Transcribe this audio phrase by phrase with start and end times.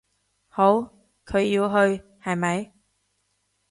[0.47, 0.91] 好，
[1.27, 2.73] 佢要去，係咪？